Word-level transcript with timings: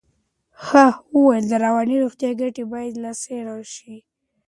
ها 0.65 0.85
وویل 1.15 1.45
د 1.49 1.53
رواني 1.65 1.95
روغتیا 2.03 2.31
ګټې 2.41 2.63
باید 2.73 2.93
لا 3.03 3.11
څېړل 3.21 3.63
شي. 3.75 3.95